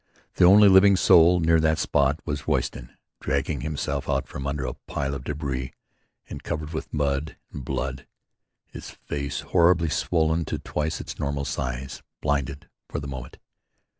The 0.37 0.45
only 0.45 0.67
living 0.67 0.95
soul 0.95 1.39
near 1.41 1.59
that 1.59 1.77
spot 1.77 2.21
was 2.25 2.47
Royston, 2.47 2.97
dragging 3.19 3.61
himself 3.61 4.09
out 4.09 4.27
from 4.27 4.47
under 4.47 4.65
a 4.65 4.73
pile 4.87 5.13
of 5.13 5.23
débris 5.23 5.73
and 6.27 6.41
covered 6.41 6.73
with 6.73 6.91
mud 6.91 7.37
and 7.53 7.63
blood, 7.63 8.07
his 8.65 8.89
face 8.89 9.41
horribly 9.41 9.89
swollen 9.89 10.43
to 10.45 10.57
twice 10.57 11.01
its 11.01 11.19
normal 11.19 11.45
size, 11.45 12.01
blinded 12.19 12.67
for 12.89 12.99
the 12.99 13.07
moment. 13.07 13.37